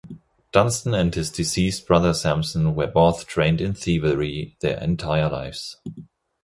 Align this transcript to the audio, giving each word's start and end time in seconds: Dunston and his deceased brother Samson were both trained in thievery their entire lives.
Dunston 0.51 0.95
and 0.95 1.13
his 1.13 1.29
deceased 1.29 1.85
brother 1.85 2.11
Samson 2.15 2.73
were 2.73 2.87
both 2.87 3.27
trained 3.27 3.61
in 3.61 3.75
thievery 3.75 4.57
their 4.59 4.79
entire 4.81 5.29
lives. 5.29 5.77